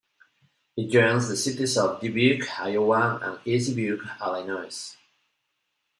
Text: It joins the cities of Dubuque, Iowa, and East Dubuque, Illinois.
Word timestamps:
It 0.75 0.89
joins 0.89 1.27
the 1.27 1.37
cities 1.37 1.77
of 1.77 2.01
Dubuque, 2.01 2.49
Iowa, 2.59 3.19
and 3.21 3.39
East 3.45 3.69
Dubuque, 3.69 4.01
Illinois. 4.19 4.95